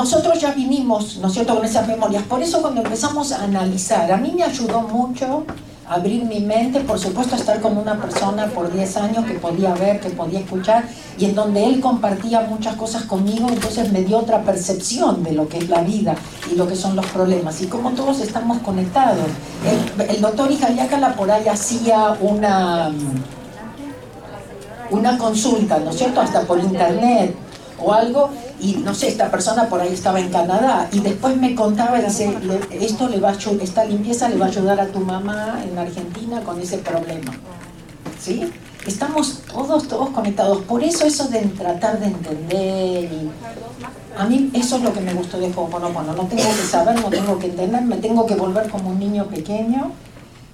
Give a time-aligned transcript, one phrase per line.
[0.00, 2.22] nosotros ya vinimos, ¿no es cierto?, con esas memorias.
[2.22, 5.44] Por eso cuando empezamos a analizar, a mí me ayudó mucho
[5.86, 10.00] abrir mi mente, por supuesto estar con una persona por 10 años que podía ver,
[10.00, 10.84] que podía escuchar,
[11.18, 15.46] y en donde él compartía muchas cosas conmigo, entonces me dio otra percepción de lo
[15.48, 16.14] que es la vida
[16.50, 19.26] y lo que son los problemas, y cómo todos estamos conectados.
[19.98, 22.90] El, el doctor Ijayácala por ahí hacía una,
[24.90, 27.34] una consulta, ¿no es cierto?, hasta por internet
[27.82, 28.30] o algo,
[28.60, 32.36] y no sé, esta persona por ahí estaba en Canadá y después me contaba, dice,
[32.72, 36.40] esto le va a, esta limpieza le va a ayudar a tu mamá en Argentina
[36.42, 37.32] con ese problema.
[38.20, 38.50] ¿Sí?
[38.86, 40.62] Estamos todos, todos conectados.
[40.62, 43.30] Por eso eso de tratar de entender y...
[44.18, 46.12] A mí eso es lo que me gustó de Ho'oponopono.
[46.12, 49.24] No tengo que saber, no tengo que entender, me tengo que volver como un niño
[49.26, 49.92] pequeño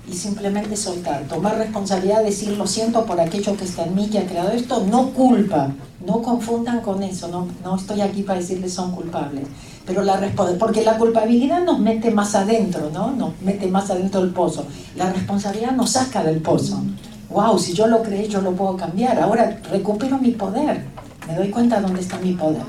[0.09, 4.19] y simplemente soltar, tomar responsabilidad, decir lo siento por aquello que está en mí que
[4.19, 5.73] ha creado esto, no culpa,
[6.06, 9.46] no confundan con eso, no, no estoy aquí para decirles son culpables,
[9.84, 10.20] pero la
[10.59, 13.10] porque la culpabilidad nos mete más adentro, ¿no?
[13.10, 16.82] Nos mete más adentro del pozo, la responsabilidad nos saca del pozo.
[17.29, 20.85] Wow, si yo lo creé, yo lo puedo cambiar, ahora recupero mi poder,
[21.26, 22.63] me doy cuenta dónde está mi poder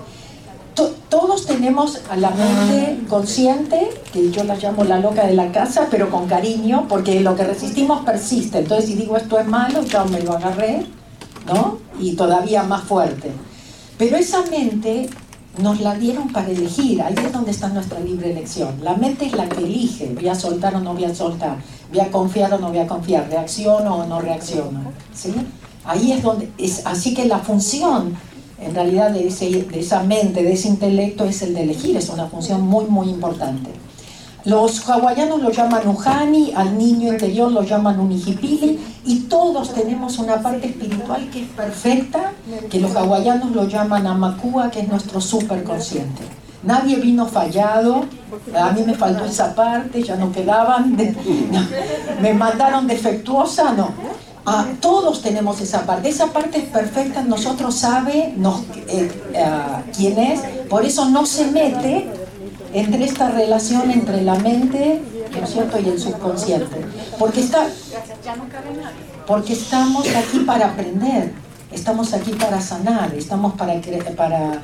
[1.48, 6.12] tenemos a la mente consciente, que yo la llamo la loca de la casa, pero
[6.12, 8.60] con cariño, porque lo que resistimos persiste.
[8.60, 10.86] Entonces, si digo esto es malo, ya me lo agarré,
[11.48, 11.80] ¿no?
[12.00, 13.32] Y todavía más fuerte.
[13.98, 15.10] Pero esa mente
[15.60, 18.76] nos la dieron para elegir, ahí es donde está nuestra libre elección.
[18.84, 21.58] La mente es la que elige, voy a soltar o no voy a soltar,
[21.90, 24.92] voy a confiar o no voy a confiar, reacciono o no reacciono.
[25.14, 25.34] ¿sí?
[25.84, 28.16] Ahí es donde, es, así que la función
[28.60, 32.62] en realidad de, esa mente, de ese intelecto, es el de elegir, es una función
[32.62, 33.72] muy, muy importante.
[34.46, 40.42] Los hawaianos lo llaman Ujani, al niño interior lo llaman Unijipili, y todos tenemos una
[40.42, 42.34] parte espiritual que es perfecta,
[42.70, 46.24] que los hawaianos lo llaman Amakua, que es nuestro superconsciente.
[46.64, 48.06] Nadie vino fallado,
[48.56, 50.98] a mí me faltó esa parte, ya no quedaban,
[52.22, 54.17] me mandaron defectuosa, no
[54.50, 56.08] Ah, todos tenemos esa parte.
[56.08, 59.52] Esa parte es perfecta, nosotros sabe nos, eh, eh,
[59.94, 60.40] quién es,
[60.70, 62.08] por eso no se mete
[62.74, 65.02] entre esta relación entre la mente
[65.46, 65.78] cierto?
[65.80, 66.86] y el subconsciente.
[67.20, 67.42] Porque,
[69.52, 71.34] estamos aquí para aprender,
[71.74, 73.82] estamos aquí para sanar, estamos para,
[74.16, 74.62] para,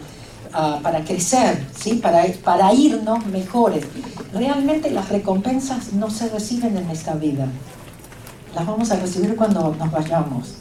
[0.54, 1.96] ah, para crecer, ¿sí?
[1.96, 3.84] para, para irnos mejores.
[4.34, 7.48] Realmente las recompensas no se reciben en esta vida
[8.56, 10.56] las vamos a recibir cuando nos vayamos.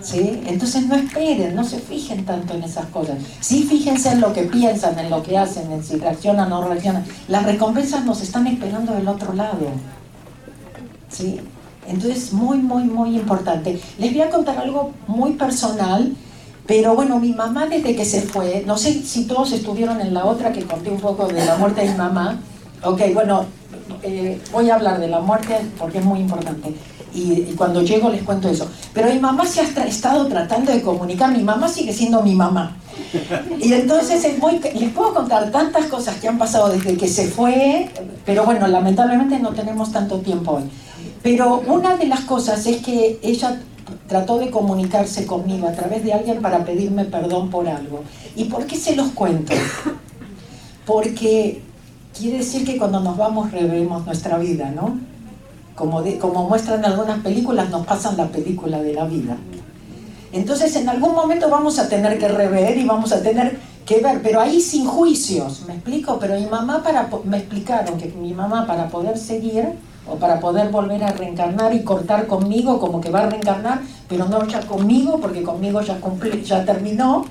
[0.00, 0.42] ¿Sí?
[0.46, 3.18] Entonces no esperen, no se fijen tanto en esas cosas.
[3.40, 6.68] Sí fíjense en lo que piensan, en lo que hacen, en si reaccionan o no
[6.68, 7.04] reaccionan.
[7.26, 9.66] Las recompensas nos están esperando del otro lado.
[11.10, 11.40] ¿Sí?
[11.88, 13.80] Entonces, muy, muy, muy importante.
[13.98, 16.14] Les voy a contar algo muy personal,
[16.66, 20.26] pero bueno, mi mamá desde que se fue, no sé si todos estuvieron en la
[20.26, 22.38] otra que conté un poco de la muerte de mi mamá.
[22.84, 23.46] Ok, bueno,
[24.02, 26.74] eh, voy a hablar de la muerte porque es muy importante.
[27.14, 28.68] Y, cuando llego les cuento eso.
[28.92, 32.76] Pero mi mamá se ha estado tratando de comunicar, mi mamá sigue siendo mi mamá.
[33.60, 37.28] Y entonces es muy, les puedo contar tantas cosas que han pasado desde que se
[37.28, 37.88] fue,
[38.26, 40.64] pero bueno, lamentablemente no tenemos tanto tiempo hoy.
[41.22, 43.60] Pero una de las cosas es que ella
[44.06, 48.02] trató de comunicarse conmigo a través de alguien para pedirme perdón por algo.
[48.36, 49.52] ¿Y por qué se los cuento?
[50.86, 51.62] Porque
[52.18, 54.98] quiere decir que cuando nos vamos revemos nuestra vida, ¿no?
[55.74, 59.36] Como, como muestran algunas películas, nos pasan la película de la vida.
[60.32, 64.20] Entonces en algún momento vamos a tener que rever y vamos a tener que ver,
[64.22, 66.18] pero ahí sin juicios, ¿me explico?
[66.18, 69.68] Pero mi mamá para, me explicaron que mi mamá para poder seguir
[70.06, 74.26] o para poder volver a reencarnar y cortar conmigo, como que va a reencarnar, pero
[74.28, 77.24] no ya conmigo, porque conmigo ya, cumplí, ya terminó,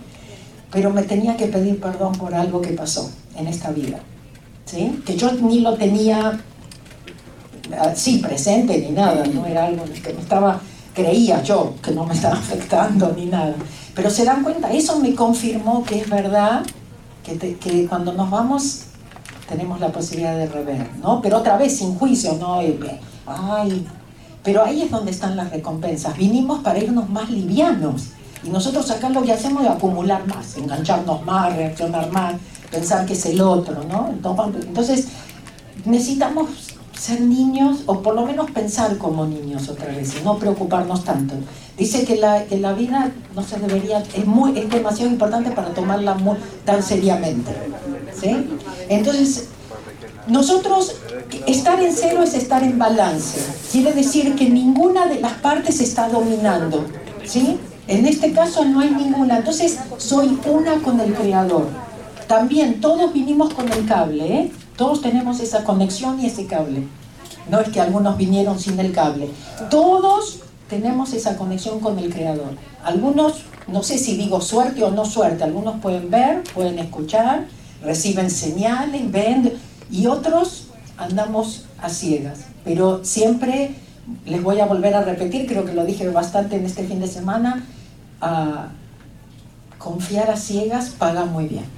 [0.72, 4.00] pero me tenía que pedir perdón por algo que pasó en esta vida
[5.06, 6.40] que yo ni lo tenía
[7.80, 10.60] así presente ni nada, no era algo que me estaba,
[10.94, 13.56] creía yo que no me estaba afectando ni nada.
[13.96, 16.64] Pero se dan cuenta, eso me confirmó que es verdad
[17.24, 18.84] que, que cuando nos vamos
[19.48, 21.22] tenemos la posibilidad de rever, ¿no?
[21.22, 23.88] Pero otra vez sin juicio, no, ay,
[24.44, 26.16] pero ahí es donde están las recompensas.
[26.18, 28.10] Vinimos para irnos más livianos.
[28.44, 32.36] Y nosotros acá lo que hacemos es acumular más, engancharnos más, reaccionar más,
[32.72, 34.10] pensar que es el otro, ¿no?
[34.10, 35.08] Entonces,
[35.86, 36.50] necesitamos
[37.00, 41.36] ser niños, o por lo menos pensar como niños otra vez, y no preocuparnos tanto.
[41.78, 45.70] Dice que la, que la vida no se debería, es, muy, es demasiado importante para
[45.70, 47.52] tomarla muy, tan seriamente.
[48.20, 48.50] ¿sí?
[48.90, 49.50] Entonces,
[50.28, 50.96] nosotros,
[51.46, 53.40] estar en cero es estar en balance.
[53.72, 56.84] Quiere decir que ninguna de las partes está dominando.
[57.24, 57.60] ¿sí?
[57.88, 59.38] En este caso no hay ninguna.
[59.38, 61.68] Entonces, soy una con el Creador.
[62.28, 64.52] También todos vinimos con el cable, ¿eh?
[64.76, 66.84] todos tenemos esa conexión y ese cable.
[67.50, 69.30] No es que algunos vinieron sin el cable.
[69.70, 70.40] Todos
[70.70, 72.58] tenemos esa conexión con el Creador.
[72.84, 77.46] Algunos, no sé si digo suerte o no suerte, algunos pueden ver, pueden escuchar,
[77.82, 79.54] reciben señales, ven,
[79.90, 82.40] y otros andamos a ciegas.
[82.66, 83.76] Pero siempre
[84.26, 87.08] les voy a volver a repetir, creo que lo dije bastante en este fin de
[87.08, 87.66] semana,
[89.78, 91.77] confiar a ciegas paga muy bien.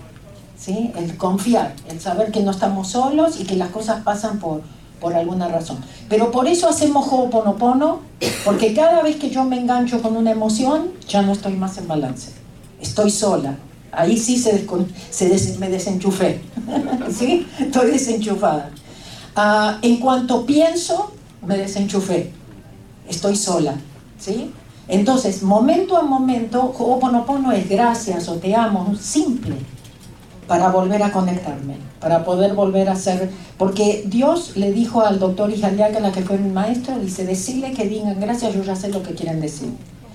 [0.60, 0.92] ¿Sí?
[0.96, 4.62] El confiar, el saber que no estamos solos y que las cosas pasan por,
[5.00, 5.78] por alguna razón.
[6.10, 8.00] Pero por eso hacemos Ho'oponopono,
[8.44, 11.88] porque cada vez que yo me engancho con una emoción, ya no estoy más en
[11.88, 12.32] balance.
[12.82, 13.56] Estoy sola.
[13.92, 14.68] Ahí sí se,
[15.10, 16.42] se me desenchufé.
[17.18, 17.48] ¿Sí?
[17.60, 18.70] Estoy desenchufada.
[19.36, 21.14] Ah, en cuanto pienso,
[21.46, 22.32] me desenchufé.
[23.08, 23.76] Estoy sola.
[24.20, 24.52] ¿Sí?
[24.88, 29.56] Entonces, momento a momento, Ho'oponopono es gracias o te amo, simple
[30.50, 35.50] para volver a conectarme, para poder volver a ser, porque Dios le dijo al doctor
[35.50, 39.01] Ijaliaca, la que fue mi maestro, dice, decirle que digan gracias, yo ya sé lo
[39.01, 39.69] que quieren decir.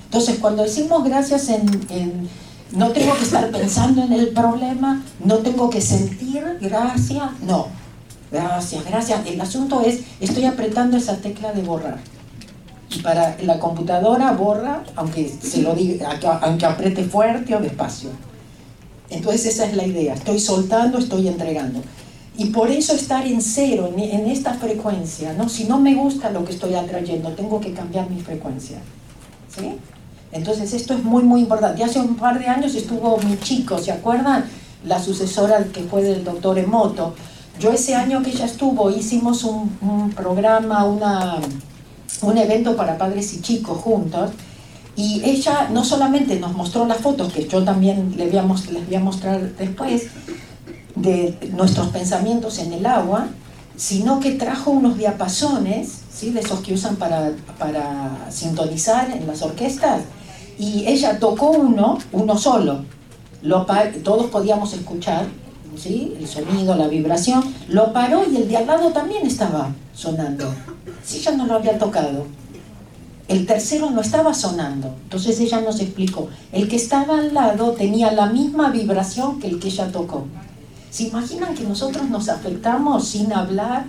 [0.04, 2.28] Entonces, cuando decimos gracias en
[2.72, 7.68] no tengo que estar pensando en el problema, no tengo que sentir gracias, no.
[8.32, 9.26] Gracias, gracias.
[9.26, 11.98] El asunto es, estoy apretando esa tecla de borrar.
[12.90, 18.10] Y para la computadora borra, aunque se lo diga, aunque apriete fuerte o despacio.
[19.10, 21.80] Entonces esa es la idea, estoy soltando, estoy entregando.
[22.36, 25.48] Y por eso estar en cero, en, esta frecuencia, ¿no?
[25.48, 28.78] Si no me gusta lo que estoy atrayendo, tengo que cambiar mi frecuencia.
[29.54, 29.76] ¿Sí?
[30.32, 31.84] Entonces esto es muy, muy importante.
[31.84, 34.46] Hace un par de años estuvo mi chico, ¿se acuerdan?
[34.84, 37.14] La sucesora que fue del doctor Emoto.
[37.60, 43.78] Yo ese año que ella estuvo hicimos un, programa, un evento para padres y chicos
[43.78, 44.30] juntos
[44.96, 49.40] y ella no solamente nos mostró las fotos, que yo también les voy a, mostrar
[49.56, 50.08] después,
[50.94, 53.26] de nuestros pensamientos en el agua,
[53.76, 56.30] sino que trajo unos diapasones, ¿sí?
[56.30, 60.02] de esos que usan para, para sintonizar en las orquestas,
[60.56, 62.84] y ella tocó uno, uno solo,
[63.42, 63.66] lo
[64.04, 65.26] todos podíamos escuchar
[65.76, 66.14] ¿sí?
[66.16, 70.54] el sonido, la vibración, lo paró y el de al lado también estaba sonando,
[71.04, 72.26] si ella no lo había tocado
[73.28, 74.94] el tercero no estaba sonando.
[75.04, 79.58] Entonces ella nos explicó, el que estaba al lado tenía la misma vibración que el
[79.58, 80.24] que ella tocó.
[80.90, 83.86] ¿Se imaginan que nosotros nos afectamos sin hablar,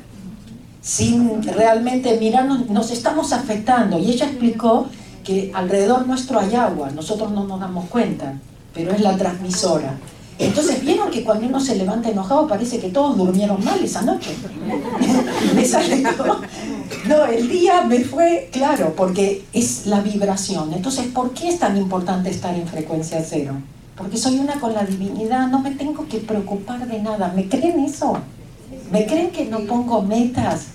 [0.81, 2.69] sin realmente mirarnos?
[2.69, 3.99] Nos estamos afectando.
[3.99, 4.87] Y ella explicó
[5.23, 8.33] que alrededor nuestro hay agua, nosotros no nos damos cuenta,
[8.73, 9.97] pero es la transmisora.
[10.37, 14.31] Entonces vieron que cuando uno se levanta enojado parece que todos durmieron mal esa noche.
[17.07, 20.73] No, el día me fue claro, porque es la vibración.
[20.73, 23.53] Entonces, ¿por qué es tan importante estar en frecuencia cero?
[23.95, 27.31] Porque soy una con la divinidad, no me tengo que preocupar de nada.
[27.35, 28.17] ¿Me creen eso?
[28.91, 30.67] ¿Me creen que no pongo metas?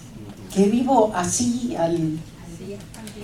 [0.55, 2.19] Que vivo así al...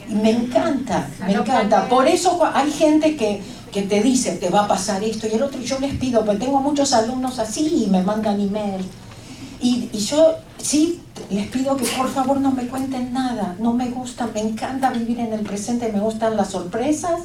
[0.09, 1.89] me encanta, me encanta.
[1.89, 3.41] Por eso hay gente que
[3.77, 6.25] que te dice, te va a pasar esto y el otro, y yo les pido,
[6.25, 8.83] pues tengo muchos alumnos así y me mandan email.
[9.61, 13.89] Y, y yo sí les pido que por favor no me cuenten nada, no me
[13.91, 17.23] gusta, me encanta vivir en el presente, me gustan las sorpresas.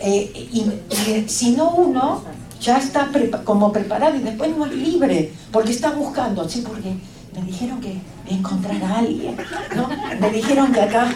[0.00, 2.22] Eh, y, si no uno
[2.60, 3.08] ya está
[3.44, 6.94] como preparado y después no es libre, porque está buscando, sí, porque
[7.34, 9.36] me dijeron que encontrar a alguien,
[9.74, 9.88] ¿no?
[10.20, 11.12] Me dijeron que acá,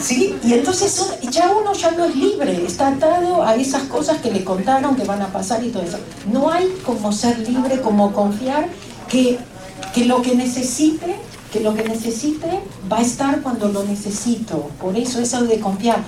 [0.00, 0.36] ¿sí?
[0.42, 4.44] Y entonces ya uno ya no es libre, está atado a esas cosas que le
[4.44, 5.98] contaron que van a pasar y todo eso.
[6.30, 8.68] No hay como ser libre, como confiar
[9.08, 9.38] que,
[9.92, 11.13] que lo que necesite,
[11.54, 12.58] que lo que necesite
[12.92, 14.70] va a estar cuando lo necesito.
[14.80, 16.00] Por eso eso de confiar.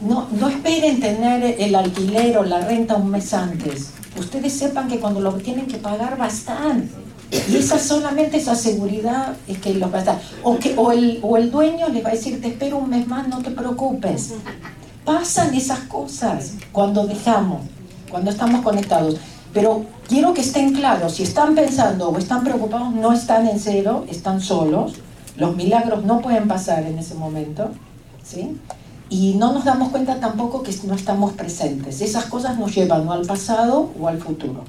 [0.00, 3.90] No, no esperen tener el alquiler o la renta un mes antes.
[4.16, 6.76] Ustedes sepan que cuando lo tienen que pagar va a estar
[7.32, 10.20] y esa solamente esa seguridad es que los va a estar.
[10.44, 13.08] O, que, o, el, o el dueño les va a decir, te espero un mes
[13.08, 14.34] más, no te preocupes.
[15.04, 17.62] Pasan esas cosas cuando dejamos,
[18.08, 19.16] cuando estamos conectados.
[19.52, 24.04] Pero quiero que estén claros, si están pensando o están preocupados, no están en cero,
[24.08, 24.94] están solos.
[25.36, 27.70] Los milagros no pueden pasar en ese momento.
[28.22, 28.58] ¿sí?
[29.08, 32.00] Y no nos damos cuenta tampoco que no estamos presentes.
[32.00, 34.64] Esas cosas nos llevan o al pasado o al futuro.